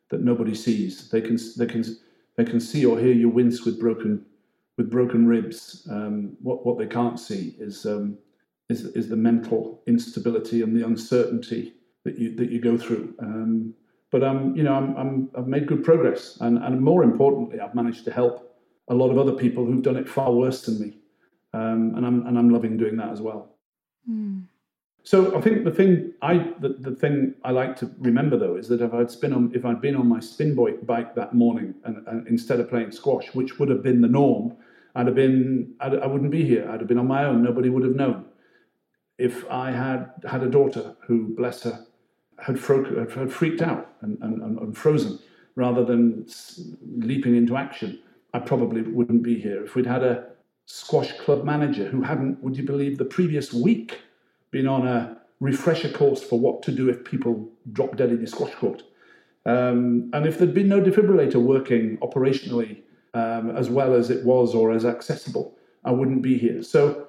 [0.10, 1.10] that nobody sees.
[1.10, 1.84] They can they can
[2.36, 4.26] they can see or hear you wince with broken
[4.78, 5.88] with broken ribs.
[5.90, 8.18] Um, what what they can't see is um,
[8.70, 11.74] is is the mental instability and the uncertainty
[12.08, 13.06] that you that you go through.
[13.20, 13.74] Um,
[14.12, 17.76] but I'm you know I'm, I'm I've made good progress, and and more importantly, I've
[17.76, 18.36] managed to help
[18.88, 20.98] a lot of other people who've done it far worse than me
[21.54, 23.56] um, and I'm and I'm loving doing that as well.
[24.10, 24.46] Mm.
[25.04, 28.68] So I think the thing I the, the thing I like to remember though is
[28.68, 32.06] that if I'd spin on if I'd been on my spin bike that morning and,
[32.08, 34.56] and instead of playing squash, which would have been the norm,
[34.96, 36.70] I'd have been I'd, I would not be here.
[36.70, 37.44] I'd have been on my own.
[37.44, 38.26] Nobody would have known.
[39.18, 41.86] If I had had a daughter who, bless her,
[42.40, 45.20] had, fro- had freaked out and, and, and frozen
[45.56, 46.26] rather than
[46.98, 48.00] leaping into action,
[48.34, 49.64] I probably wouldn't be here.
[49.64, 50.28] If we'd had a
[50.66, 54.02] squash club manager who hadn't, would you believe, the previous week
[54.52, 58.28] been on a refresher course for what to do if people drop dead in the
[58.28, 58.84] squash court.
[59.46, 62.82] Um, and if there'd been no defibrillator working operationally
[63.14, 66.62] um, as well as it was or as accessible, I wouldn't be here.
[66.62, 67.08] So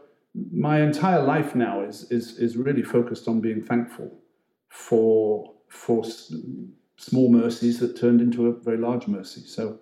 [0.53, 4.13] my entire life now is is is really focused on being thankful
[4.69, 6.05] for for
[6.97, 9.43] small mercies that turned into a very large mercy.
[9.43, 9.79] So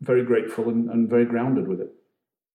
[0.00, 1.92] very grateful and, and very grounded with it.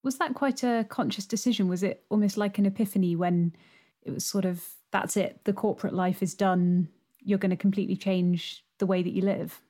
[0.03, 1.67] Was that quite a conscious decision?
[1.67, 3.55] Was it almost like an epiphany when
[4.03, 7.95] it was sort of, that's it, the corporate life is done, you're going to completely
[7.95, 9.61] change the way that you live?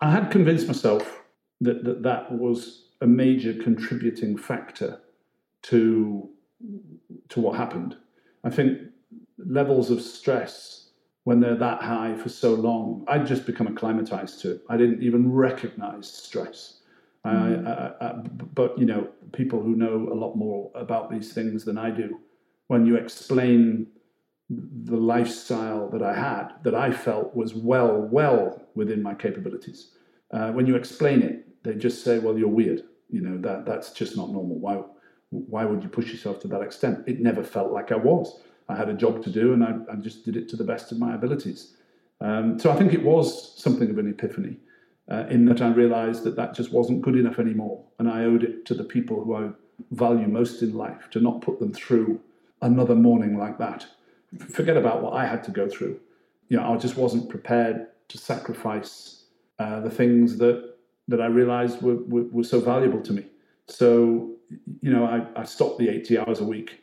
[0.00, 1.22] I had convinced myself
[1.60, 5.00] that that, that was a major contributing factor
[5.62, 6.28] to
[7.28, 7.96] to what happened.
[8.42, 8.78] I think
[9.38, 10.87] levels of stress
[11.28, 14.62] when they're that high for so long, I'd just become acclimatized to it.
[14.70, 16.80] I didn't even recognize stress.
[17.26, 17.66] Mm.
[17.66, 18.12] I, I, I,
[18.54, 22.18] but you know, people who know a lot more about these things than I do,
[22.68, 23.88] when you explain
[24.48, 29.80] the lifestyle that I had, that I felt was well, well within my capabilities,
[30.32, 33.92] uh, when you explain it, they just say, "Well, you're weird." You know that that's
[33.92, 34.58] just not normal.
[34.58, 34.82] Why?
[35.28, 37.06] Why would you push yourself to that extent?
[37.06, 38.40] It never felt like I was.
[38.68, 40.92] I had a job to do, and I, I just did it to the best
[40.92, 41.74] of my abilities.
[42.20, 44.56] Um, so I think it was something of an epiphany,
[45.10, 48.44] uh, in that I realised that that just wasn't good enough anymore, and I owed
[48.44, 49.50] it to the people who I
[49.92, 52.20] value most in life to not put them through
[52.60, 53.86] another morning like that.
[54.50, 55.98] Forget about what I had to go through.
[56.48, 59.24] You know, I just wasn't prepared to sacrifice
[59.58, 60.74] uh, the things that
[61.08, 63.24] that I realised were, were, were so valuable to me.
[63.66, 64.32] So,
[64.82, 66.80] you know, I, I stopped the 80 hours a week.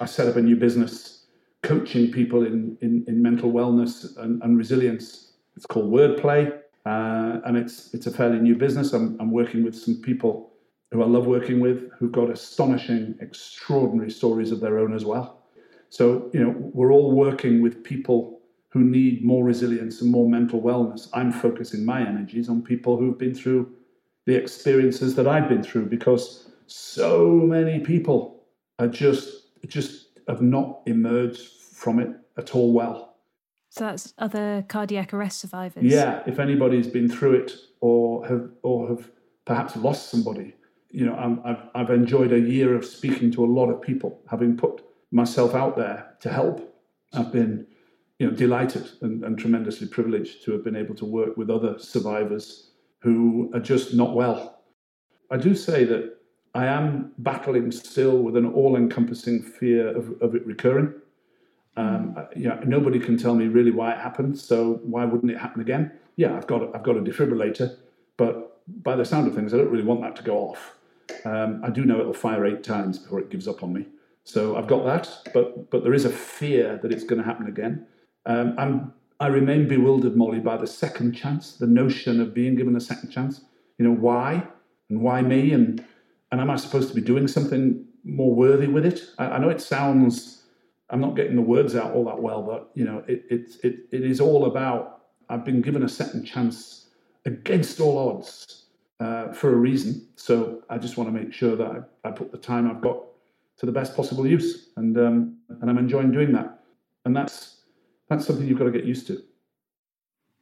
[0.00, 1.17] I set up a new business
[1.62, 5.32] coaching people in, in, in mental wellness and, and, resilience.
[5.56, 8.92] It's called Wordplay, uh, and it's it's a fairly new business.
[8.92, 10.52] I'm, I'm working with some people
[10.92, 15.42] who I love working with who've got astonishing, extraordinary stories of their own as well.
[15.90, 18.40] So, you know, we're all working with people
[18.70, 21.08] who need more resilience and more mental wellness.
[21.14, 23.72] I'm focusing my energies on people who've been through
[24.26, 28.44] the experiences that I've been through because so many people
[28.78, 33.16] are just just have not emerged from it at all well.
[33.70, 35.84] So that's other cardiac arrest survivors.
[35.84, 39.10] Yeah, if anybody's been through it or have or have
[39.44, 40.54] perhaps lost somebody,
[40.90, 41.14] you know,
[41.44, 44.82] i have I've enjoyed a year of speaking to a lot of people, having put
[45.10, 46.74] myself out there to help.
[47.14, 47.66] I've been,
[48.18, 51.78] you know, delighted and, and tremendously privileged to have been able to work with other
[51.78, 54.62] survivors who are just not well.
[55.30, 56.17] I do say that
[56.58, 60.92] I am battling still with an all-encompassing fear of, of it recurring.
[61.76, 62.26] Um, mm.
[62.34, 64.36] yeah, nobody can tell me really why it happened.
[64.36, 65.92] So why wouldn't it happen again?
[66.16, 67.76] Yeah, I've got I've got a defibrillator,
[68.16, 70.74] but by the sound of things, I don't really want that to go off.
[71.24, 73.86] Um, I do know it'll fire eight times before it gives up on me.
[74.24, 77.46] So I've got that, but but there is a fear that it's going to happen
[77.46, 77.86] again.
[78.26, 82.74] Um, I'm I remain bewildered, Molly, by the second chance, the notion of being given
[82.74, 83.42] a second chance.
[83.78, 84.42] You know why
[84.90, 85.84] and why me and
[86.30, 89.00] and am I supposed to be doing something more worthy with it?
[89.18, 90.42] I, I know it sounds,
[90.90, 93.76] I'm not getting the words out all that well, but you know, it, it, it,
[93.90, 96.88] it is all about, I've been given a second chance
[97.24, 98.64] against all odds
[99.00, 100.08] uh, for a reason.
[100.16, 103.02] So I just want to make sure that I, I, put the time I've got
[103.58, 104.70] to the best possible use.
[104.76, 106.60] And, um, and I'm enjoying doing that.
[107.04, 107.62] And that's,
[108.08, 109.22] that's something you've got to get used to.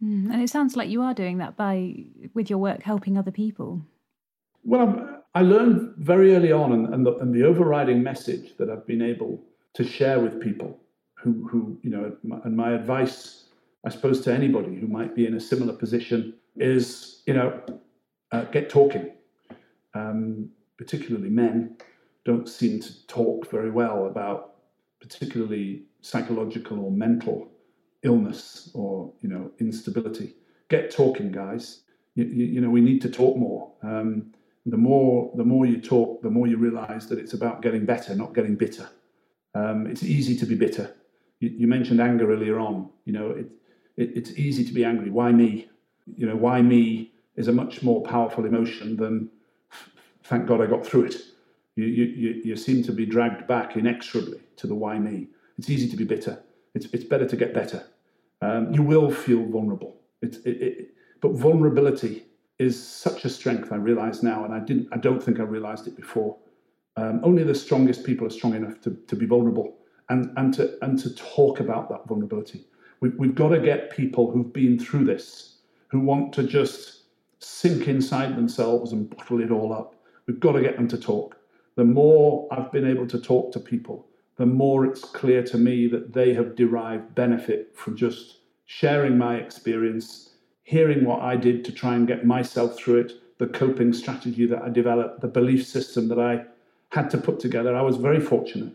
[0.02, 3.30] Mm, and it sounds like you are doing that by, with your work, helping other
[3.30, 3.82] people.
[4.62, 8.70] Well, I'm, i learned very early on, and, and, the, and, the, overriding message that
[8.70, 9.44] I've been able
[9.74, 10.80] to share with people
[11.14, 13.44] who, who you know, and my advice,
[13.84, 17.60] I suppose, to anybody who might be in a similar position is, you know,
[18.32, 19.10] uh, get talking.
[19.92, 21.76] Um, particularly men
[22.24, 24.54] don't seem to talk very well about
[25.00, 27.48] particularly psychological or mental
[28.02, 30.34] illness or you know instability.
[30.70, 31.82] Get talking, guys.
[32.14, 33.72] You, you, you know we need to talk more.
[33.82, 34.32] Um,
[34.66, 38.14] the more the more you talk, the more you realise that it's about getting better,
[38.14, 38.88] not getting bitter.
[39.54, 40.92] Um, it's easy to be bitter.
[41.40, 42.90] You, you, mentioned anger earlier on.
[43.04, 43.46] You know, it,
[43.96, 45.10] it, it's easy to be angry.
[45.10, 45.68] Why me?
[46.16, 49.30] You know, why me is a much more powerful emotion than
[50.24, 51.16] thank God I got through it.
[51.76, 55.28] You, you, you seem to be dragged back inexorably to the why me.
[55.58, 56.42] It's easy to be bitter.
[56.74, 57.84] It's, it's better to get better.
[58.40, 59.96] Um, you will feel vulnerable.
[60.22, 62.24] It, it, but vulnerability
[62.58, 63.72] is such a strength.
[63.72, 64.88] I realize now, and I didn't.
[64.92, 66.36] I don't think I realized it before.
[66.96, 69.76] Um, only the strongest people are strong enough to, to be vulnerable
[70.08, 72.64] and, and to and to talk about that vulnerability.
[73.00, 77.02] We, we've got to get people who've been through this, who want to just
[77.38, 79.94] sink inside themselves and bottle it all up.
[80.26, 81.36] We've got to get them to talk.
[81.76, 85.86] The more I've been able to talk to people, the more it's clear to me
[85.88, 90.25] that they have derived benefit from just sharing my experience
[90.66, 94.62] hearing what I did to try and get myself through it, the coping strategy that
[94.62, 96.44] I developed, the belief system that I
[96.90, 98.72] had to put together, I was very fortunate.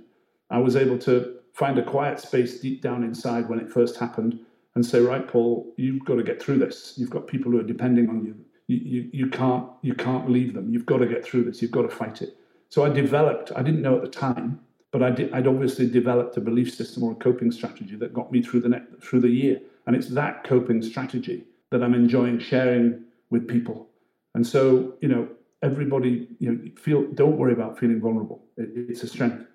[0.50, 4.40] I was able to find a quiet space deep down inside when it first happened
[4.76, 6.94] and say, right, Paul, you've got to get through this.
[6.96, 8.36] You've got people who are depending on you.
[8.68, 10.70] You, you, you can't you can't leave them.
[10.70, 11.62] You've got to get through this.
[11.62, 12.38] You've got to fight it.
[12.70, 13.52] So I developed.
[13.54, 14.62] I didn't know at the time,
[14.92, 18.32] but I did, I'd obviously developed a belief system or a coping strategy that got
[18.32, 19.60] me through the ne- through the year.
[19.88, 23.88] And it's that coping strategy that I'm enjoying sharing with people.
[24.36, 25.28] And so, you know,
[25.64, 28.44] everybody, you know, feel don't worry about feeling vulnerable.
[28.58, 29.38] It, it's a strength.
[29.38, 29.48] And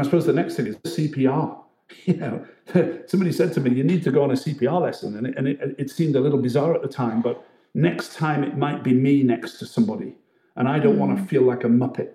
[0.00, 1.58] I suppose the next thing is CPR.
[2.06, 2.46] You know,
[3.06, 5.46] somebody said to me, "You need to go on a CPR lesson," and it, and
[5.46, 8.94] it, it seemed a little bizarre at the time, but next time it might be
[8.94, 10.16] me next to somebody,
[10.56, 11.00] and I don't mm.
[11.00, 12.12] want to feel like a muppet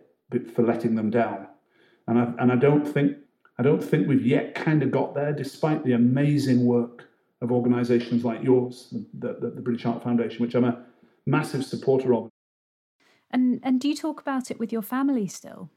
[0.55, 1.47] for letting them down.
[2.07, 3.17] And I, and I don't think
[3.59, 7.08] I don't think we've yet kind of got there, despite the amazing work
[7.41, 10.83] of organisations like yours, the, the, the British Heart Foundation, which I'm a
[11.25, 12.29] massive supporter of.
[13.31, 15.69] And and do you talk about it with your family still?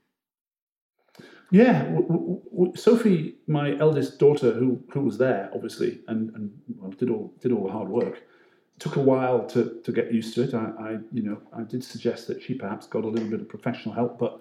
[1.50, 6.90] Yeah, w- w- Sophie, my eldest daughter, who who was there obviously, and and well,
[6.90, 8.22] did all did all the hard work.
[8.78, 10.54] Took a while to to get used to it.
[10.54, 13.48] I, I you know I did suggest that she perhaps got a little bit of
[13.50, 14.40] professional help, but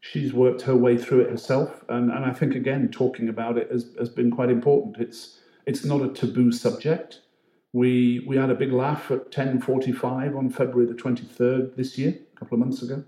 [0.00, 1.84] she's worked her way through it herself.
[1.90, 4.96] And and I think again talking about it has has been quite important.
[4.96, 7.20] It's it's not a taboo subject.
[7.72, 12.38] We we had a big laugh at 10:45 on February the 23rd this year, a
[12.38, 13.04] couple of months ago,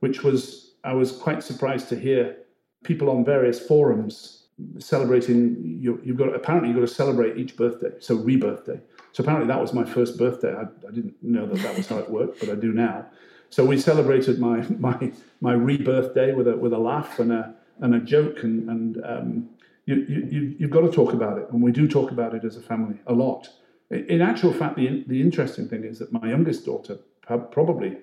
[0.00, 2.36] which was I was quite surprised to hear
[2.84, 4.44] people on various forums
[4.78, 5.78] celebrating.
[5.80, 8.80] You, have got apparently you've got to celebrate each birthday, so rebirthday.
[9.12, 10.54] So apparently that was my first birthday.
[10.54, 13.06] I, I didn't know that that was how it worked, but I do now.
[13.50, 17.54] So we celebrated my my my rebirth day with a with a laugh and a
[17.80, 19.48] and a joke and and um,
[19.86, 22.56] you, you you've got to talk about it, and we do talk about it as
[22.56, 23.48] a family a lot.
[23.90, 26.98] In actual fact, the the interesting thing is that my youngest daughter
[27.50, 27.98] probably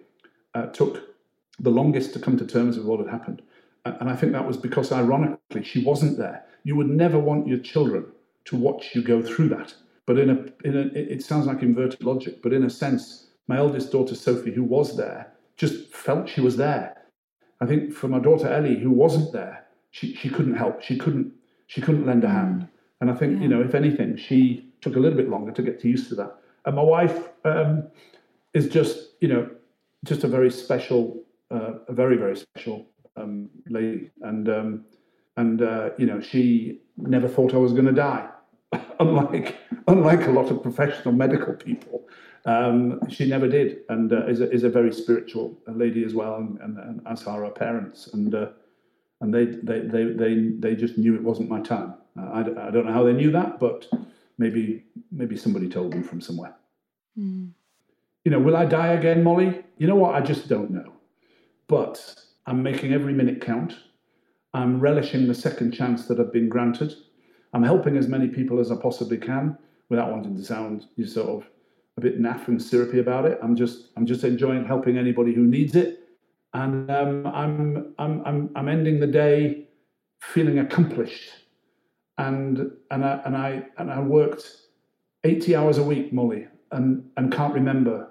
[0.54, 1.14] uh, took
[1.60, 3.42] the longest to come to terms with what had happened.
[3.86, 6.46] And I think that was because, ironically, she wasn't there.
[6.64, 8.06] You would never want your children
[8.46, 9.74] to watch you go through that.
[10.06, 13.58] But in a, in a, it sounds like inverted logic, but in a sense, my
[13.58, 16.96] eldest daughter, Sophie, who was there, just felt she was there.
[17.62, 20.82] I think for my daughter, Ellie, who wasn't there, she, she couldn't help.
[20.82, 21.34] She couldn't,
[21.74, 22.68] she couldn't lend a hand.
[23.02, 23.42] And I think, yeah.
[23.42, 26.16] you know, if anything, she took a little bit longer to get to used to
[26.16, 26.36] that.
[26.66, 27.88] And my wife um,
[28.54, 29.50] is just, you know,
[30.06, 32.86] just a very special, uh, a very, very special
[33.18, 34.86] um, lady, and um,
[35.38, 38.28] and uh, you know she never thought I was going to die,
[39.00, 39.58] unlike
[39.88, 42.08] unlike a lot of professional medical people.
[42.46, 46.36] Um, she never did, and uh, is a, is a very spiritual lady as well,
[46.36, 48.48] and, and, and as are her parents, and uh,
[49.24, 51.94] and they, they they they they just knew it wasn't my time.
[52.20, 53.88] Uh, I, I don't know how they knew that, but
[54.38, 56.54] maybe maybe somebody told them from somewhere.
[57.18, 57.52] Mm.
[58.26, 59.64] You know, will I die again, Molly?
[59.78, 60.14] You know what?
[60.14, 60.92] I just don't know.
[61.68, 62.16] But
[62.46, 63.74] I'm making every minute count.
[64.54, 66.94] I'm relishing the second chance that I've been granted.
[67.54, 69.58] I'm helping as many people as I possibly can
[69.88, 71.50] without wanting to sound you sort of
[71.98, 73.40] a bit naff and syrupy about it.
[73.42, 76.03] I'm just I'm just enjoying helping anybody who needs it,
[76.54, 79.68] and um, I'm I'm I'm I'm ending the day
[80.22, 81.30] feeling accomplished,
[82.18, 84.50] and and I and I and I worked
[85.24, 88.10] 80 hours a week, Molly, and and can't remember.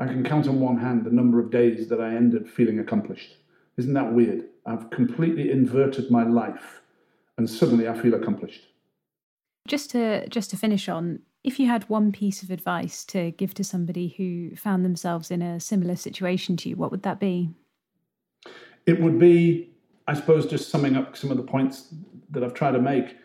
[0.00, 3.36] I can count on one hand the number of days that I ended feeling accomplished.
[3.78, 4.44] Isn't that weird?
[4.64, 6.82] I've completely inverted my life
[7.38, 8.66] and suddenly I feel accomplished.
[9.66, 13.54] Just to just to finish on, if you had one piece of advice to give
[13.54, 17.50] to somebody who found themselves in a similar situation to you, what would that be?
[18.88, 19.68] It would be,
[20.06, 21.92] I suppose, just summing up some of the points
[22.30, 23.18] that I've tried to make.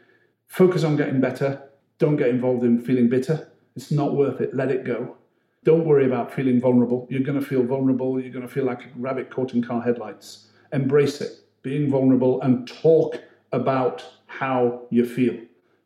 [0.47, 1.69] Focus on getting better.
[1.99, 3.49] Don't get involved in feeling bitter.
[3.77, 4.53] It's not worth it.
[4.53, 5.15] Let it go.
[5.63, 7.07] Don't worry about feeling vulnerable.
[7.09, 8.19] You're going to feel vulnerable.
[8.19, 10.49] You're going to feel like a rabbit caught in car headlights.
[10.73, 15.39] Embrace it, being vulnerable, and talk about how you feel.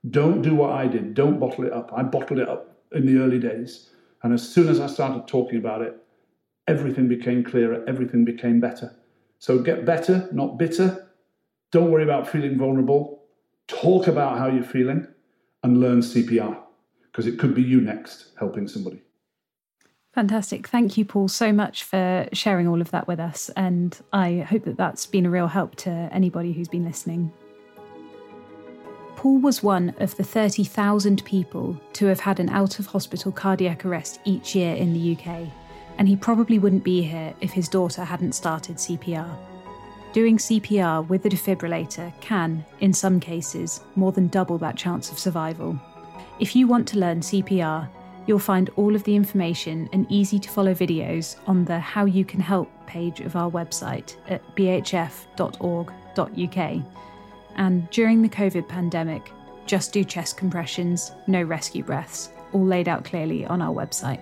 [0.09, 1.13] Don't do what I did.
[1.13, 1.91] Don't bottle it up.
[1.95, 3.91] I bottled it up in the early days.
[4.23, 6.03] And as soon as I started talking about it,
[6.65, 8.95] everything became clearer, everything became better.
[9.39, 11.09] So get better, not bitter.
[11.71, 13.23] Don't worry about feeling vulnerable.
[13.67, 15.07] Talk about how you're feeling
[15.63, 16.57] and learn CPR
[17.11, 19.01] because it could be you next helping somebody.
[20.13, 20.67] Fantastic.
[20.67, 23.51] Thank you, Paul, so much for sharing all of that with us.
[23.55, 27.31] And I hope that that's been a real help to anybody who's been listening.
[29.15, 33.85] Paul was one of the 30,000 people to have had an out of hospital cardiac
[33.85, 35.47] arrest each year in the UK,
[35.97, 39.35] and he probably wouldn't be here if his daughter hadn't started CPR.
[40.13, 45.19] Doing CPR with the defibrillator can, in some cases, more than double that chance of
[45.19, 45.79] survival.
[46.39, 47.89] If you want to learn CPR,
[48.27, 52.25] You'll find all of the information and easy to follow videos on the How You
[52.25, 55.87] Can Help page of our website at bhf.org.uk.
[57.55, 59.31] And during the COVID pandemic,
[59.65, 64.21] just do chest compressions, no rescue breaths, all laid out clearly on our website.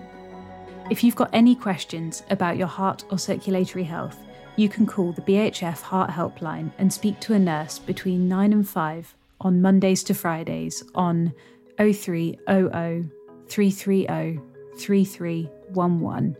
[0.88, 4.18] If you've got any questions about your heart or circulatory health,
[4.56, 8.68] you can call the BHF Heart Helpline and speak to a nurse between 9 and
[8.68, 11.34] 5 on Mondays to Fridays on
[11.78, 13.10] 0300
[13.48, 14.40] 330
[14.78, 16.36] 3311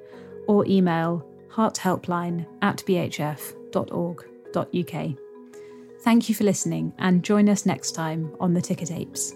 [0.47, 3.47] or email hearthelpline at bhf.org.uk.
[6.03, 9.35] Thank you for listening and join us next time on the Ticker Tapes.